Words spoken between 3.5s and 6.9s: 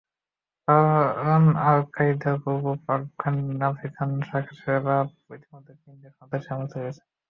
African শাখা শেবাব ইতিমধ্যে কেনিয়ায় সন্ত্রাসী হামলা